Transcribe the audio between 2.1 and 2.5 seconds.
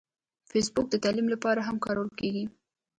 کېږي